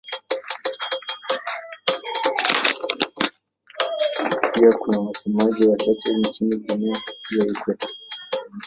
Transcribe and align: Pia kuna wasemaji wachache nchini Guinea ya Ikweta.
Pia 4.53 4.71
kuna 4.77 4.99
wasemaji 4.99 5.67
wachache 5.67 6.13
nchini 6.17 6.55
Guinea 6.55 7.01
ya 7.39 7.45
Ikweta. 7.45 7.87